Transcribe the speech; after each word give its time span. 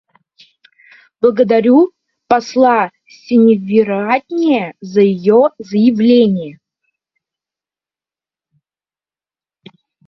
Благодарю 1.21 1.91
посла 2.27 2.89
Сеневиратне 3.07 4.73
за 4.81 5.01
ее 5.01 5.51
заявление. 5.59 6.59